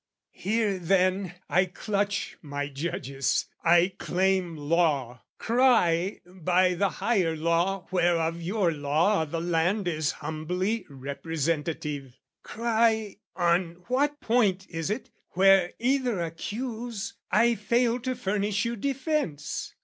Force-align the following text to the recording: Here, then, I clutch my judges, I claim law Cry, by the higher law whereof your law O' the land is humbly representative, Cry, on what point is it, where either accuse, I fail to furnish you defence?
Here, 0.33 0.79
then, 0.79 1.35
I 1.47 1.65
clutch 1.65 2.35
my 2.41 2.69
judges, 2.69 3.45
I 3.63 3.93
claim 3.99 4.57
law 4.57 5.21
Cry, 5.37 6.21
by 6.25 6.73
the 6.73 6.89
higher 6.89 7.35
law 7.35 7.85
whereof 7.91 8.41
your 8.41 8.71
law 8.71 9.21
O' 9.21 9.25
the 9.25 9.39
land 9.39 9.87
is 9.87 10.13
humbly 10.13 10.87
representative, 10.89 12.19
Cry, 12.41 13.17
on 13.35 13.73
what 13.89 14.19
point 14.19 14.65
is 14.71 14.89
it, 14.89 15.11
where 15.33 15.71
either 15.77 16.19
accuse, 16.19 17.13
I 17.29 17.53
fail 17.53 17.99
to 17.99 18.15
furnish 18.15 18.65
you 18.65 18.75
defence? 18.75 19.75